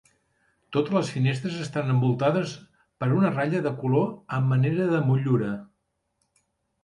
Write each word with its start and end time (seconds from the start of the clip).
Totes 0.75 0.93
les 0.93 1.09
finestres 1.15 1.57
estan 1.65 1.91
envoltades 1.95 2.55
per 3.03 3.09
una 3.17 3.31
ratlla 3.35 3.61
de 3.67 3.73
color 3.83 4.07
a 4.37 4.39
manera 4.53 4.87
de 4.95 5.03
motllura. 5.11 5.51